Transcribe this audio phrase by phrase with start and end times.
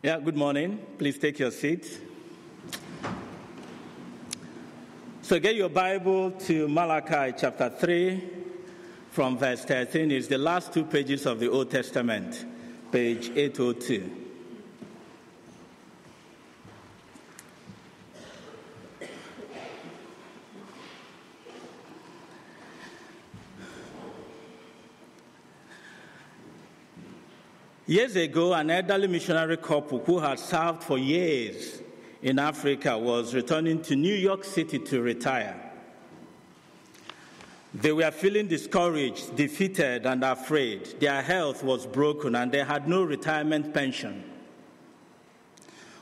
[0.00, 0.78] Yeah, good morning.
[0.96, 2.00] Please take your seat.
[5.22, 8.22] So get your Bible to Malachi chapter 3
[9.10, 10.12] from verse 13.
[10.12, 12.46] It's the last two pages of the Old Testament,
[12.92, 14.27] page 802.
[27.88, 31.80] Years ago, an elderly missionary couple who had served for years
[32.20, 35.56] in Africa was returning to New York City to retire.
[37.72, 41.00] They were feeling discouraged, defeated, and afraid.
[41.00, 44.22] Their health was broken and they had no retirement pension.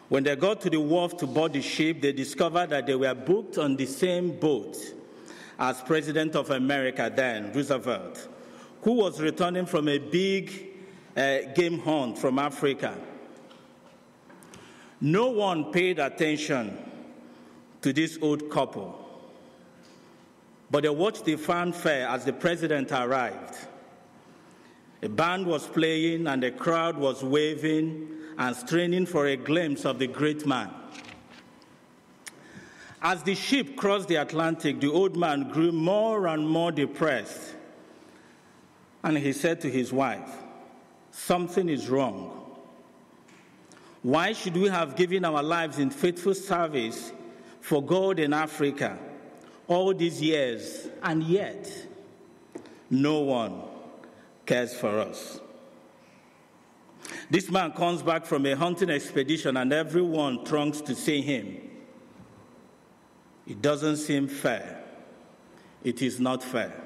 [0.08, 3.14] When they got to the wharf to board the ship, they discovered that they were
[3.14, 4.76] booked on the same boat
[5.56, 8.26] as President of America then, Roosevelt,
[8.82, 10.75] who was returning from a big
[11.16, 12.96] uh, game hunt from Africa.
[15.00, 16.78] No one paid attention
[17.82, 19.02] to this old couple,
[20.70, 23.56] but they watched the fanfare as the president arrived.
[25.02, 29.98] A band was playing and the crowd was waving and straining for a glimpse of
[29.98, 30.70] the great man.
[33.02, 37.54] As the ship crossed the Atlantic, the old man grew more and more depressed.
[39.04, 40.42] And he said to his wife,
[41.16, 42.30] Something is wrong.
[44.02, 47.10] Why should we have given our lives in faithful service
[47.62, 48.98] for God in Africa
[49.66, 51.72] all these years and yet
[52.90, 53.62] no one
[54.44, 55.40] cares for us?
[57.30, 61.56] This man comes back from a hunting expedition and everyone throngs to see him.
[63.46, 64.84] It doesn't seem fair.
[65.82, 66.85] It is not fair.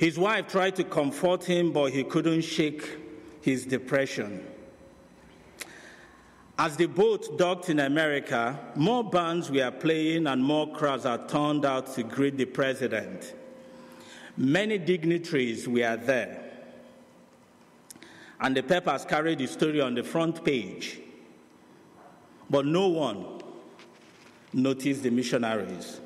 [0.00, 2.88] His wife tried to comfort him, but he couldn't shake
[3.42, 4.42] his depression.
[6.58, 11.66] As the boat docked in America, more bands were playing and more crowds had turned
[11.66, 13.34] out to greet the president.
[14.38, 16.50] Many dignitaries were there.
[18.40, 20.98] And the papers carried the story on the front page.
[22.48, 23.42] But no one
[24.54, 26.00] noticed the missionaries.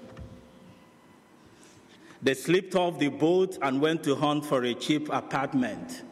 [2.25, 6.03] They slipped off the boat and went to hunt for a cheap apartment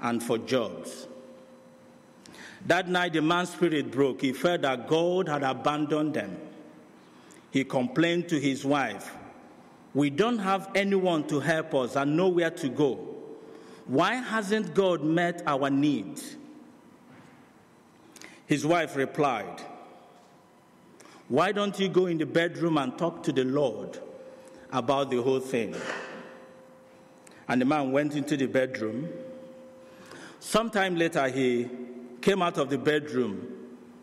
[0.00, 1.06] and for jobs.
[2.64, 4.22] That night, the man's spirit broke.
[4.22, 6.38] He felt that God had abandoned them.
[7.50, 9.14] He complained to his wife,
[9.92, 12.94] We don't have anyone to help us and nowhere to go.
[13.86, 16.36] Why hasn't God met our needs?
[18.46, 19.60] His wife replied,
[21.28, 24.00] Why don't you go in the bedroom and talk to the Lord?
[24.74, 25.74] About the whole thing.
[27.48, 29.08] And the man went into the bedroom.
[30.40, 31.70] Sometime later, he
[32.20, 33.46] came out of the bedroom,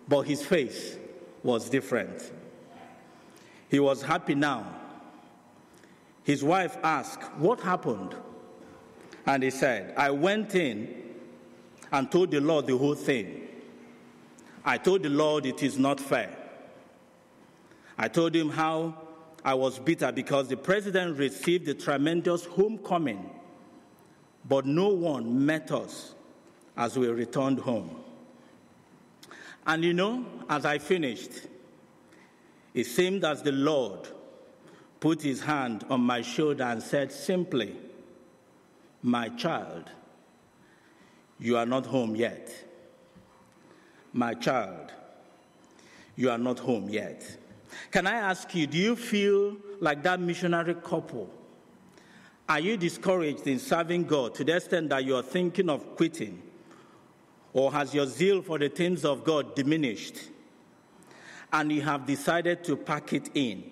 [0.08, 0.96] but his face
[1.44, 2.32] was different.
[3.70, 4.66] He was happy now.
[6.24, 8.16] His wife asked, What happened?
[9.26, 11.04] And he said, I went in
[11.92, 13.48] and told the Lord the whole thing.
[14.64, 16.38] I told the Lord it is not fair.
[17.98, 19.01] I told him how
[19.44, 23.30] I was bitter because the president received a tremendous homecoming,
[24.48, 26.14] but no one met us
[26.78, 28.02] as we returned home.
[29.66, 31.32] And you know, as I finished,
[32.74, 34.08] it seemed as the Lord
[35.00, 37.76] put his hand on my shoulder and said simply,
[39.02, 39.90] My child,
[41.40, 42.52] you are not home yet.
[44.14, 44.92] My child,
[46.16, 47.38] you are not home yet.
[47.92, 51.30] Can I ask you, do you feel like that missionary couple?
[52.48, 56.42] Are you discouraged in serving God to the extent that you are thinking of quitting?
[57.54, 60.16] Or has your zeal for the things of God diminished
[61.54, 63.64] and you have decided to pack it in?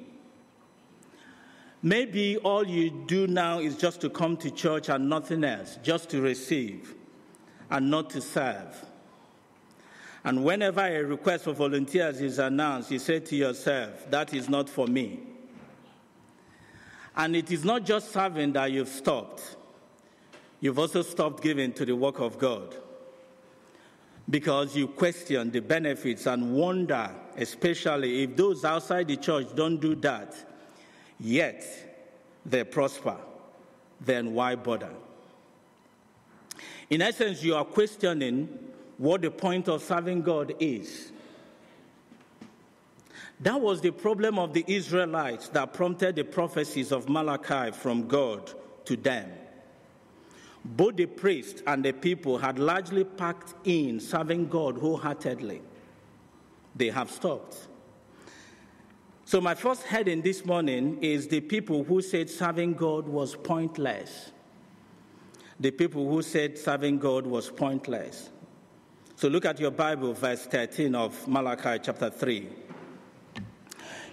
[1.81, 6.09] Maybe all you do now is just to come to church and nothing else, just
[6.09, 6.93] to receive
[7.69, 8.85] and not to serve.
[10.29, 14.69] And whenever a request for volunteers is announced, you say to yourself, that is not
[14.69, 15.21] for me.
[17.15, 19.55] And it is not just serving that you've stopped,
[20.59, 22.75] you've also stopped giving to the work of God.
[24.29, 29.95] Because you question the benefits and wonder, especially if those outside the church don't do
[29.95, 30.35] that,
[31.19, 31.65] yet
[32.45, 33.17] they prosper,
[33.99, 34.93] then why bother?
[36.91, 38.69] In essence, you are questioning
[38.99, 41.11] what the point of serving God is.
[43.39, 48.51] That was the problem of the Israelites that prompted the prophecies of Malachi from God
[48.85, 49.31] to them.
[50.63, 55.61] both the priest and the people had largely packed in serving God wholeheartedly.
[56.75, 57.67] They have stopped.
[59.25, 64.31] So, my first heading this morning is the people who said serving God was pointless.
[65.59, 68.29] The people who said serving God was pointless.
[69.19, 72.47] So, look at your Bible, verse 13 of Malachi chapter 3.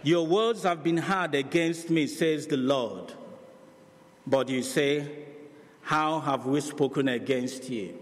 [0.03, 3.13] Your words have been heard against me, says the Lord.
[4.27, 5.09] But you say,
[5.83, 7.97] How have we spoken against you?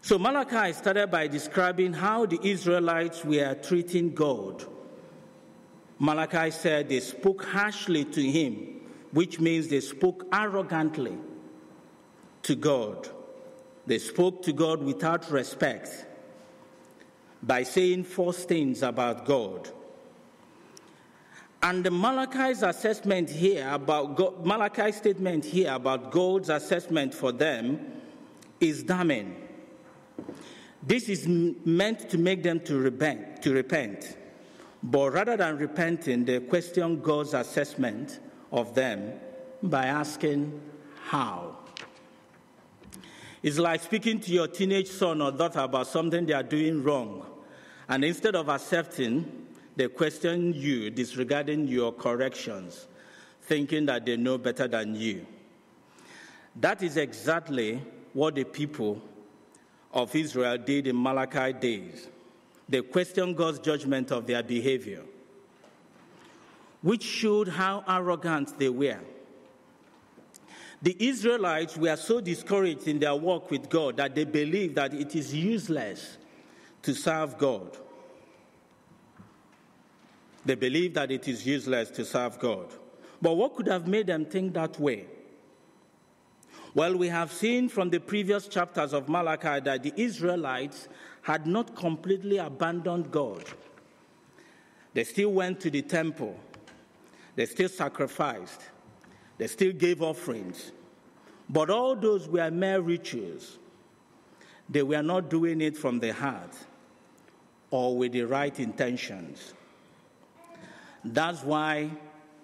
[0.00, 4.64] So Malachi started by describing how the Israelites were treating God.
[5.98, 8.80] Malachi said they spoke harshly to him,
[9.10, 11.18] which means they spoke arrogantly
[12.44, 13.10] to God.
[13.86, 16.06] They spoke to God without respect
[17.42, 19.68] by saying false things about God.
[21.62, 28.00] And the Malachi's assessment here about God, Malachi's statement here about God's assessment for them
[28.60, 29.36] is damning.
[30.82, 34.16] This is meant to make them to repent, to repent.
[34.82, 38.18] But rather than repenting, they question God's assessment
[38.50, 39.12] of them
[39.62, 40.60] by asking
[41.04, 41.51] how.
[43.42, 47.26] It's like speaking to your teenage son or daughter about something they are doing wrong.
[47.88, 52.86] And instead of accepting, they question you, disregarding your corrections,
[53.42, 55.26] thinking that they know better than you.
[56.56, 59.02] That is exactly what the people
[59.92, 62.08] of Israel did in Malachi days.
[62.68, 65.02] They questioned God's judgment of their behavior,
[66.80, 69.00] which showed how arrogant they were.
[70.82, 75.14] The Israelites were so discouraged in their walk with God that they believed that it
[75.14, 76.18] is useless
[76.82, 77.78] to serve God.
[80.44, 82.66] They believe that it is useless to serve God.
[83.20, 85.06] But what could have made them think that way?
[86.74, 90.88] Well, we have seen from the previous chapters of Malachi that the Israelites
[91.20, 93.44] had not completely abandoned God.
[94.94, 96.36] They still went to the temple,
[97.36, 98.62] they still sacrificed,
[99.42, 100.70] they still gave offerings.
[101.50, 103.58] But all those were mere rituals.
[104.68, 106.54] They were not doing it from the heart
[107.72, 109.52] or with the right intentions.
[111.04, 111.90] That's why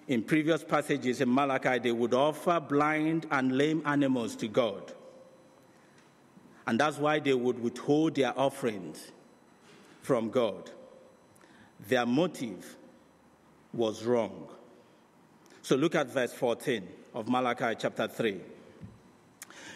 [0.09, 4.93] in previous passages in Malachi they would offer blind and lame animals to God.
[6.67, 9.13] And that's why they would withhold their offerings
[10.03, 10.69] from God.
[11.87, 12.77] Their motive
[13.73, 14.49] was wrong.
[15.69, 18.41] So look at verse 14 of Malachi chapter 3.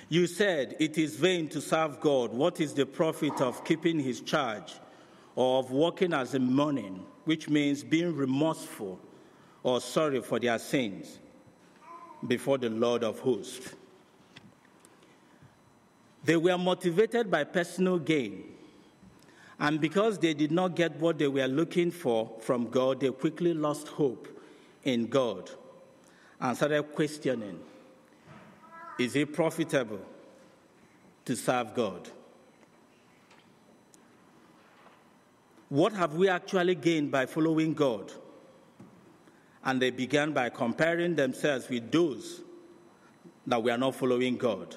[0.09, 2.33] You said, It is vain to serve God.
[2.33, 4.73] What is the profit of keeping his charge
[5.37, 7.05] or of walking as a mourning?
[7.25, 8.99] which means being remorseful
[9.62, 11.19] or sorry for their sins
[12.27, 13.75] before the Lord of hosts.
[16.25, 18.45] They were motivated by personal gain.
[19.61, 23.53] And because they did not get what they were looking for from God, they quickly
[23.53, 24.27] lost hope
[24.85, 25.50] in God
[26.43, 27.59] and started questioning
[28.99, 30.00] is it profitable
[31.25, 32.11] to serve God?
[35.69, 38.12] What have we actually gained by following God?
[39.65, 42.43] And they began by comparing themselves with those
[43.47, 44.77] that we are not following God.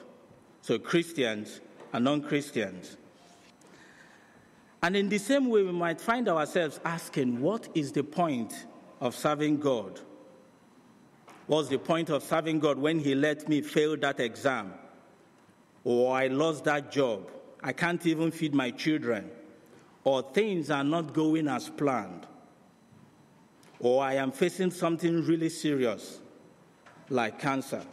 [0.62, 1.60] So Christians
[1.92, 2.96] and non Christians.
[4.82, 8.68] And in the same way, we might find ourselves asking, what is the point
[9.02, 10.00] of serving God?
[11.48, 14.74] What's the point of serving God when He let me fail that exam?
[15.84, 17.30] Or I lost that job?
[17.62, 19.30] I can't even feed my children
[20.06, 22.26] or things are not going as planned,
[23.80, 26.20] or I am facing something really serious
[27.10, 27.84] like cancer.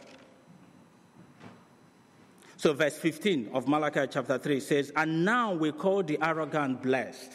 [2.55, 7.31] So, verse 15 of Malachi chapter 3 says, And now we call the arrogant blessed.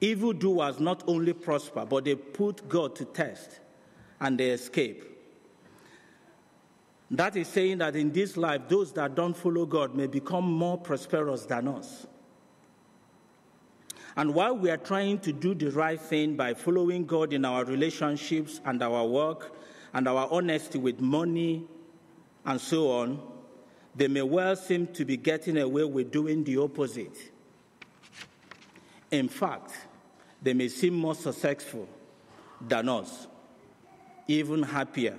[0.00, 3.60] Evildoers not only prosper, but they put God to test
[4.20, 5.04] and they escape.
[7.10, 10.78] That is saying that in this life, those that don't follow God may become more
[10.78, 12.06] prosperous than us.
[14.16, 17.64] And while we are trying to do the right thing by following God in our
[17.64, 19.56] relationships and our work
[19.92, 21.64] and our honesty with money
[22.44, 23.20] and so on,
[23.94, 27.16] they may well seem to be getting away with doing the opposite.
[29.10, 29.72] In fact,
[30.42, 31.88] they may seem more successful
[32.60, 33.26] than us,
[34.28, 35.16] even happier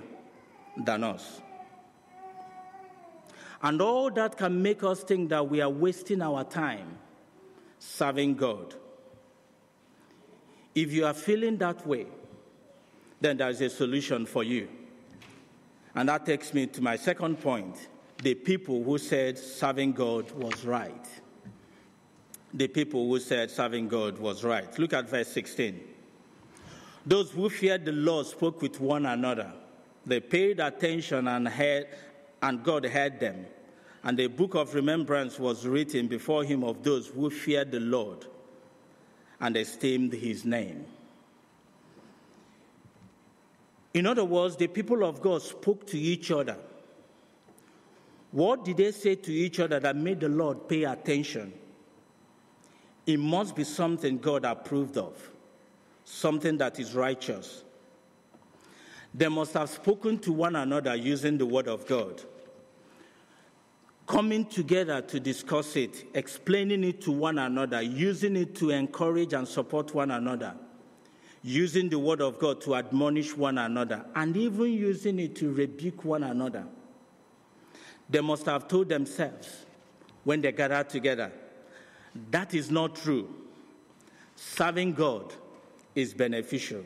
[0.76, 1.40] than us.
[3.62, 6.98] And all that can make us think that we are wasting our time
[7.78, 8.74] serving God.
[10.74, 12.06] If you are feeling that way,
[13.20, 14.68] then there is a solution for you.
[15.94, 17.88] And that takes me to my second point
[18.22, 21.08] the people who said serving God was right.
[22.54, 24.78] The people who said serving God was right.
[24.78, 25.80] Look at verse 16.
[27.04, 29.52] Those who feared the Lord spoke with one another.
[30.06, 31.88] They paid attention and heard,
[32.42, 33.46] and God heard them.
[34.04, 38.26] And a book of remembrance was written before him of those who feared the Lord
[39.40, 40.84] and esteemed his name.
[43.94, 46.56] In other words, the people of God spoke to each other.
[48.32, 51.52] What did they say to each other that made the Lord pay attention?
[53.06, 55.30] It must be something God approved of,
[56.04, 57.62] something that is righteous.
[59.14, 62.22] They must have spoken to one another using the word of God,
[64.12, 69.48] coming together to discuss it, explaining it to one another, using it to encourage and
[69.48, 70.54] support one another
[71.42, 76.04] using the word of God to admonish one another, and even using it to rebuke
[76.04, 76.64] one another.
[78.08, 79.66] They must have told themselves
[80.24, 81.32] when they gathered together
[82.30, 83.34] that is not true.
[84.36, 85.32] Serving God
[85.94, 86.84] is beneficial.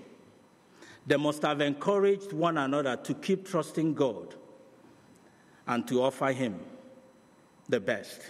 [1.06, 4.35] They must have encouraged one another to keep trusting God
[5.66, 6.61] and to offer Him
[7.68, 8.20] the best.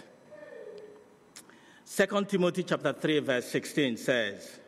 [1.95, 4.59] 2 Timothy chapter 3 verse 16 says,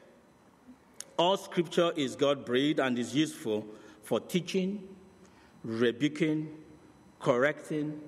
[1.20, 3.68] all scripture is God breathed and is useful
[4.04, 4.88] for teaching,
[5.66, 6.58] rebuking,
[7.20, 8.00] correcting,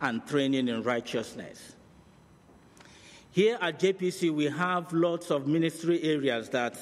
[0.00, 1.76] and training in righteousness.
[3.30, 6.76] Here at JPC, we have lots of ministry areas that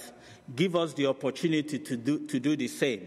[0.56, 3.06] give us the opportunity to do, to do the same.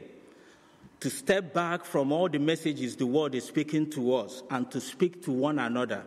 [1.01, 4.79] To step back from all the messages the Word is speaking to us and to
[4.79, 6.03] speak to one another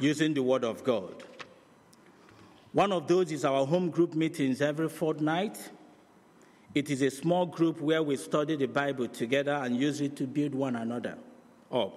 [0.00, 1.22] using the Word of God.
[2.72, 5.56] One of those is our home group meetings every fortnight.
[6.74, 10.26] It is a small group where we study the Bible together and use it to
[10.26, 11.16] build one another
[11.70, 11.96] up.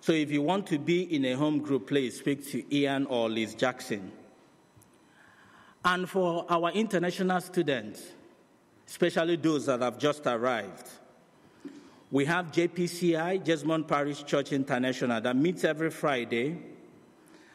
[0.00, 3.30] So if you want to be in a home group, please speak to Ian or
[3.30, 4.10] Liz Jackson.
[5.84, 8.02] And for our international students,
[8.88, 10.88] especially those that have just arrived,
[12.12, 16.58] we have JPCI, Jesmond Parish Church International, that meets every Friday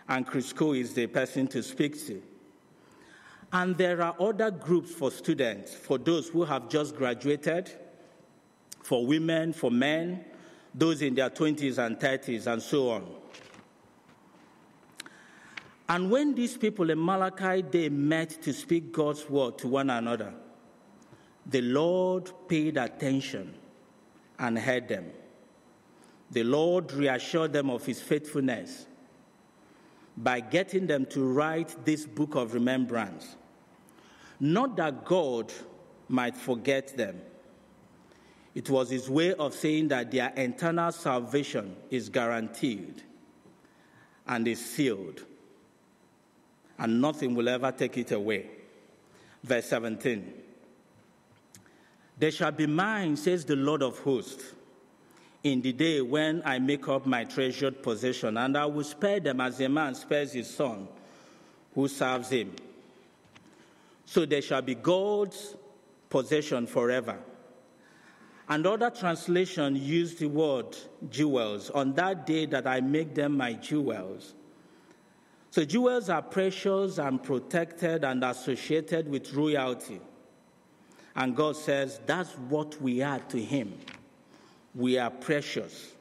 [0.10, 2.24] and Chris Co is the person to speak to.
[3.54, 7.72] And there are other groups for students, for those who have just graduated,
[8.82, 10.26] for women, for men,
[10.74, 13.06] those in their 20s and 30s, and so on.
[15.88, 20.34] And when these people in Malachi they met to speak God's word to one another,
[21.46, 23.54] the Lord paid attention
[24.40, 25.12] and heard them.
[26.32, 28.86] The Lord reassured them of his faithfulness
[30.18, 33.36] by getting them to write this book of remembrance.
[34.40, 35.54] Not that God
[36.10, 37.22] might forget them.
[38.56, 43.04] It was his way of saying that their eternal salvation is guaranteed
[44.28, 45.24] and is sealed,
[46.80, 48.50] and nothing will ever take it away.
[49.44, 50.34] Verse 17
[52.18, 54.54] They shall be mine, says the Lord of hosts
[55.44, 59.40] in the day when I make up my treasured possession, and I will spare them
[59.40, 60.88] as a man spares his son
[61.76, 62.56] who serves him.
[64.06, 65.56] So they shall be God's
[66.10, 67.18] possession forever.
[68.50, 70.78] And other translation use the word
[71.10, 74.34] jewels on that day that I make them my jewels.
[75.52, 80.00] So jewels are precious and protected and associated with royalty.
[81.18, 83.74] And God says that's what we are to Him
[84.78, 85.94] we are precious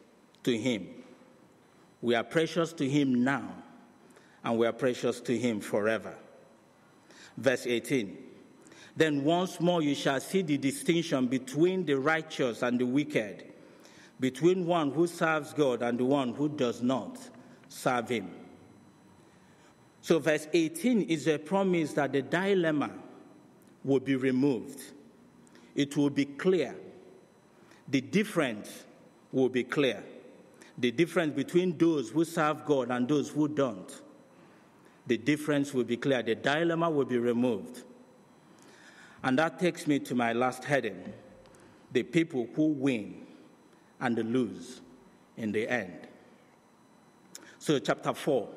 [0.45, 0.87] to Him.
[2.03, 3.51] We are precious to Him now,
[4.45, 6.15] and we are precious to Him forever.
[7.39, 8.17] Verse 18
[8.95, 13.45] Then once more you shall see the distinction between the righteous and the wicked,
[14.21, 17.19] between one who serves God and the one who does not
[17.69, 18.31] serve Him.
[20.03, 22.91] So, verse 18 is a promise that the dilemma
[23.83, 24.81] will be removed,
[25.77, 26.75] it will be clear
[27.89, 28.85] the difference
[29.33, 30.03] will be clear.
[30.79, 33.91] The difference between those who serve God and those who don't.
[35.07, 36.23] The difference will be clear.
[36.23, 37.85] The dilemma will be removed.
[39.23, 41.13] And that takes me to my last heading
[41.93, 43.27] the people who win
[44.01, 44.81] and lose
[45.37, 46.09] in the end.
[47.59, 48.49] So, chapter 4,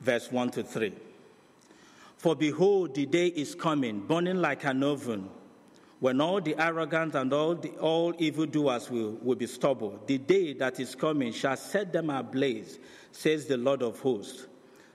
[0.00, 0.92] verse 1 to 3.
[2.16, 5.28] For behold, the day is coming, burning like an oven
[6.00, 10.00] when all the arrogant and all, the, all evildoers will, will be stubble.
[10.06, 12.78] The day that is coming shall set them ablaze,
[13.12, 14.46] says the Lord of hosts,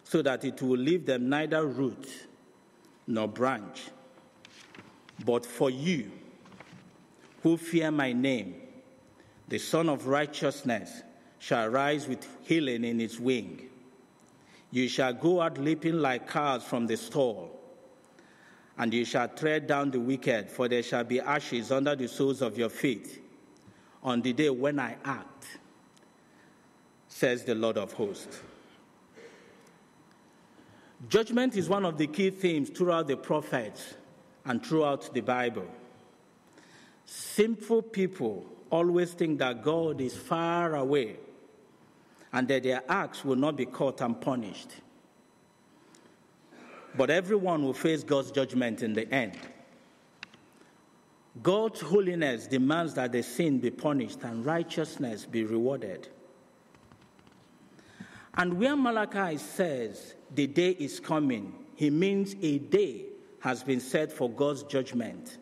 [0.04, 2.08] so that it will leave them neither root
[3.06, 3.84] nor branch.
[5.24, 6.12] But for you
[7.44, 8.56] who fear my name,
[9.48, 11.04] the Sun of Righteousness
[11.38, 13.70] shall rise with healing in its wing.
[14.72, 17.55] You shall go out leaping like calves from the stall,
[18.78, 22.42] and you shall tread down the wicked, for there shall be ashes under the soles
[22.42, 23.22] of your feet
[24.04, 25.46] on the day when I act,
[27.08, 28.42] says the Lord of hosts.
[31.10, 33.96] Judgment is one of the key themes throughout the prophets
[34.46, 35.68] and throughout the Bible.
[37.06, 41.18] Sinful people always think that God is far away
[42.34, 44.70] and that their acts will not be caught and punished.
[46.98, 49.38] But everyone will face God's judgment in the end.
[51.44, 56.08] God's holiness demands that the sin be punished and righteousness be rewarded.
[58.36, 63.06] And where Malachi says the day is coming, he means a day
[63.40, 65.38] has been set for God's judgment.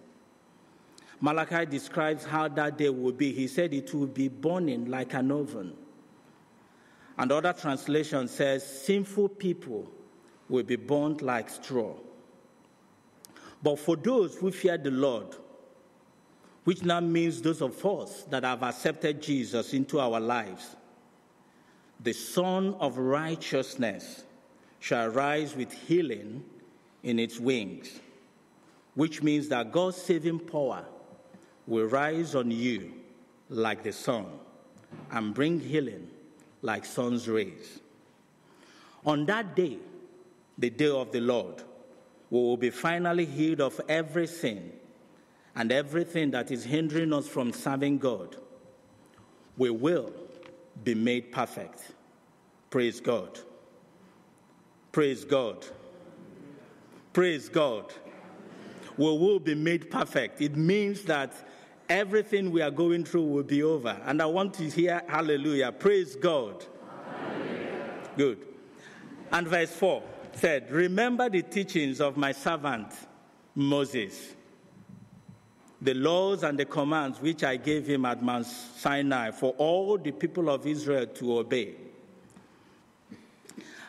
[1.22, 3.32] Malachi describes how that day will be.
[3.32, 5.74] He said it will be burning like an oven.
[7.18, 9.90] And other translation says sinful people
[10.54, 11.96] will be burnt like straw.
[13.64, 15.36] But for those who fear the Lord,
[16.64, 20.76] which now means those of us that have accepted Jesus into our lives,
[22.00, 24.26] the Sun of Righteousness
[24.80, 26.44] shall rise with healing
[27.02, 28.00] in its wings,
[28.94, 30.86] which means that God's saving power
[31.66, 32.94] will rise on you
[33.50, 34.28] like the sun
[35.10, 36.08] and bring healing
[36.62, 37.80] like sun's rays.
[39.04, 39.80] On that day,
[40.58, 41.64] the day of the Lord,
[42.30, 44.72] we will be finally healed of every sin
[45.56, 48.38] and everything that is hindering us from serving God.
[49.58, 50.12] We will
[50.84, 51.92] be made perfect.
[52.70, 53.40] Praise God.
[54.92, 55.66] Praise God.
[57.14, 57.94] Praise God.
[58.98, 60.42] We will be made perfect.
[60.42, 61.34] It means that
[61.90, 64.00] everything we are going through will be over.
[64.06, 65.72] And I want to hear hallelujah.
[65.72, 66.66] Praise God.
[67.16, 68.10] Hallelujah.
[68.18, 68.48] Good.
[69.32, 70.02] And verse 4
[70.34, 72.88] said, Remember the teachings of my servant
[73.56, 74.34] Moses,
[75.82, 80.12] the laws and the commands which I gave him at Mount Sinai for all the
[80.12, 81.76] people of Israel to obey.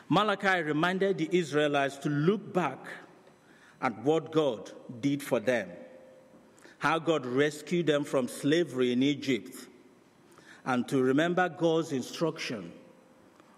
[0.07, 2.79] Malachi reminded the Israelites to look back
[3.81, 5.69] at what God did for them
[6.85, 9.55] how God rescued them from slavery in Egypt,
[10.65, 12.71] and to remember God's instruction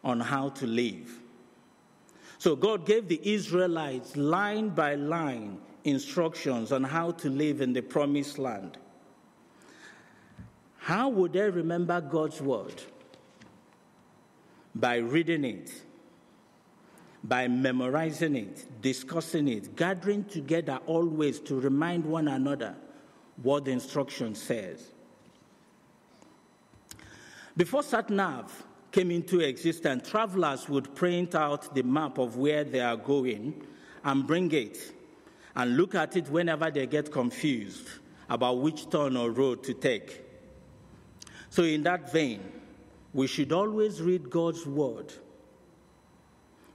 [0.02, 1.12] on how to live.
[2.39, 7.82] So God gave the Israelites line by line instructions on how to live in the
[7.82, 8.78] promised land.
[10.78, 12.82] How would they remember God's word?
[14.76, 15.71] By reading it,
[17.23, 22.76] by memorizing it, discussing it, gathering together always to remind one another
[23.41, 24.91] what the instruction says.
[27.56, 28.50] Before SatNav
[28.97, 33.53] came into existence, travelers would print out the map of where they are going
[34.03, 34.91] and bring it
[35.55, 37.88] and look at it whenever they get confused
[38.27, 40.23] about which turn or road to take.
[41.51, 42.41] So, in that vein,
[43.13, 45.13] we should always read God's word,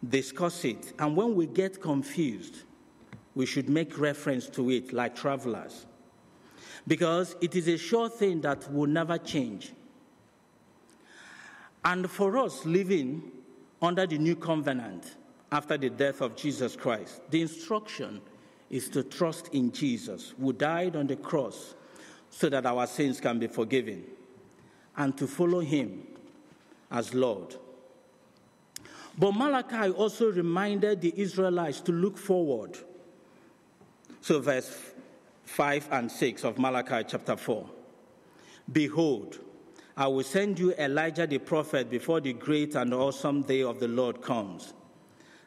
[0.08, 2.58] discuss it, and when we get confused,
[3.34, 5.86] we should make reference to it like travelers
[6.86, 9.72] because it is a sure thing that will never change.
[11.84, 13.30] And for us living
[13.80, 15.16] under the new covenant
[15.50, 18.20] after the death of Jesus Christ, the instruction
[18.70, 21.74] is to trust in Jesus, who died on the cross
[22.30, 24.04] so that our sins can be forgiven,
[24.96, 26.06] and to follow him
[26.90, 27.56] as Lord.
[29.18, 32.78] But Malachi also reminded the Israelites to look forward.
[34.22, 34.74] So, verse
[35.44, 37.68] 5 and 6 of Malachi chapter 4.
[38.72, 39.38] Behold,
[39.96, 43.88] I will send you Elijah the prophet before the great and awesome day of the
[43.88, 44.72] Lord comes.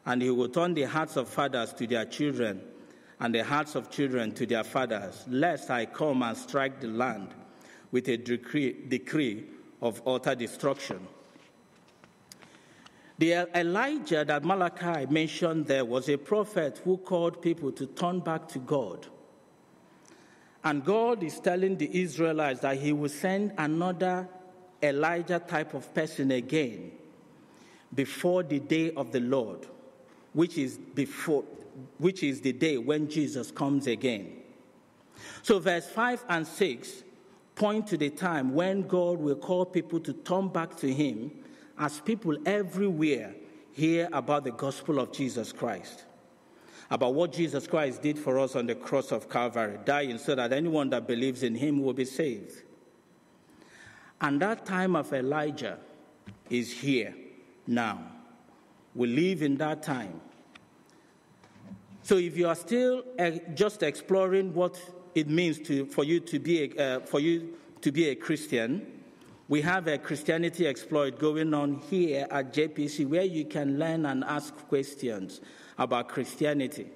[0.05, 2.62] And he will turn the hearts of fathers to their children,
[3.19, 7.29] and the hearts of children to their fathers, lest I come and strike the land
[7.91, 9.45] with a decree, decree
[9.81, 11.08] of utter destruction.
[13.17, 18.47] The Elijah that Malachi mentioned there was a prophet who called people to turn back
[18.49, 19.08] to God
[20.65, 24.27] and God is telling the Israelites that He will send another
[24.89, 26.91] Elijah type of person again
[27.93, 29.67] before the day of the Lord,
[30.34, 31.43] which is before
[31.98, 34.38] which is the day when Jesus comes again.
[35.43, 37.04] So verse 5 and 6
[37.54, 41.32] point to the time when God will call people to turn back to him
[41.78, 43.36] as people everywhere
[43.74, 46.06] hear about the gospel of Jesus Christ
[46.89, 50.54] about what Jesus Christ did for us on the cross of Calvary, dying so that
[50.54, 52.63] anyone that believes in him will be saved.
[54.21, 55.78] And that time of Elijah
[56.49, 57.13] is here
[57.67, 58.01] now.
[58.93, 60.21] We live in that time.
[62.01, 64.80] So if you are still uh, just exploring what
[65.15, 68.86] it means to, for, you to be a, uh, for you to be a Christian,
[69.47, 74.23] we have a Christianity Explored going on here at JPC where you can learn and
[74.23, 75.41] ask questions
[75.78, 76.88] about Christianity.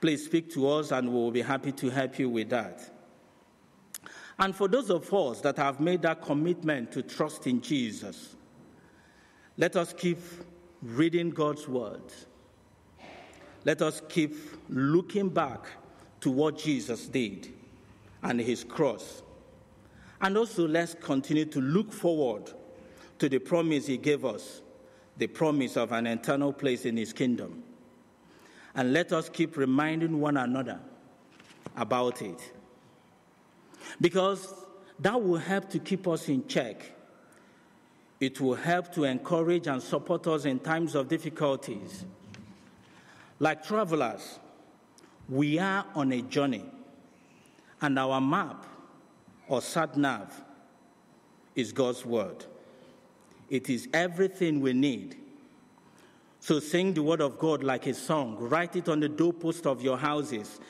[0.00, 2.97] Please speak to us and we'll be happy to help you with that.
[4.38, 8.36] And for those of us that have made that commitment to trust in Jesus,
[9.56, 10.18] let us keep
[10.82, 12.02] reading God's word.
[13.64, 14.36] Let us keep
[14.68, 15.66] looking back
[16.20, 17.52] to what Jesus did
[18.22, 19.22] and his cross.
[20.20, 22.52] And also, let's continue to look forward
[23.18, 24.62] to the promise he gave us
[25.16, 27.62] the promise of an eternal place in his kingdom.
[28.74, 30.78] And let us keep reminding one another
[31.76, 32.52] about it.
[34.00, 34.54] Because
[35.00, 36.92] that will help to keep us in check.
[38.20, 42.04] It will help to encourage and support us in times of difficulties.
[43.38, 44.38] Like travelers,
[45.28, 46.64] we are on a journey,
[47.80, 48.66] and our map
[49.46, 50.42] or sat nav
[51.54, 52.44] is God's word.
[53.50, 55.16] It is everything we need.
[56.40, 59.82] So sing the word of God like a song, write it on the doorpost of
[59.82, 60.60] your houses,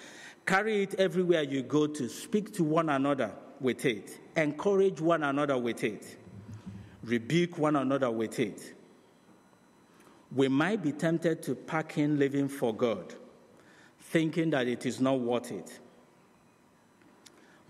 [0.48, 3.30] carry it everywhere you go to, speak to one another
[3.60, 6.16] with it, encourage one another with it,
[7.04, 8.74] rebuke one another with it.
[10.34, 13.14] We might be tempted to pack in living for God,
[14.00, 15.80] thinking that it is not worth it.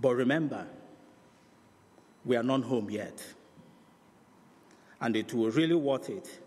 [0.01, 0.65] But remember,
[2.25, 3.21] we are not home yet.
[5.01, 6.39] And it will really worth it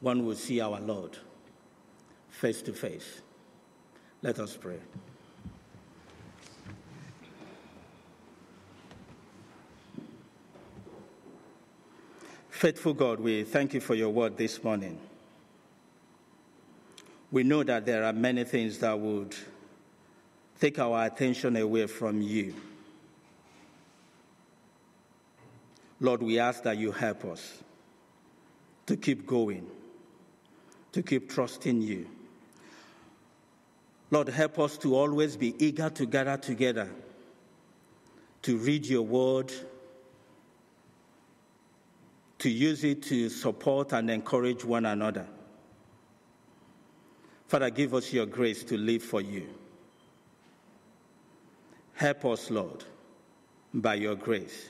[0.00, 1.18] when we see our Lord
[2.30, 3.20] face to face.
[4.22, 4.78] Let us pray.
[12.56, 14.98] Faithful God, we thank you for your word this morning.
[17.30, 19.36] We know that there are many things that would
[20.58, 22.54] take our attention away from you.
[26.00, 27.62] Lord, we ask that you help us
[28.86, 29.66] to keep going,
[30.92, 32.06] to keep trusting you.
[34.10, 36.88] Lord, help us to always be eager to gather together,
[38.40, 39.52] to read your word,
[42.46, 45.26] to use it to support and encourage one another.
[47.48, 49.48] Father, give us your grace to live for you.
[51.94, 52.84] Help us, Lord,
[53.74, 54.68] by your grace.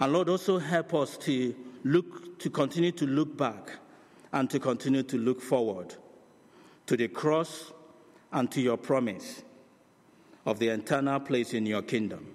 [0.00, 1.54] And Lord, also help us to
[1.84, 3.78] look, to continue to look back
[4.32, 5.94] and to continue to look forward
[6.86, 7.72] to the cross
[8.32, 9.44] and to your promise
[10.44, 12.34] of the eternal place in your kingdom.